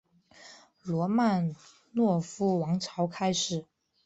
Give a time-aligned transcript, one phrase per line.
[0.81, 1.55] 罗曼
[1.91, 3.67] 诺夫王朝开始。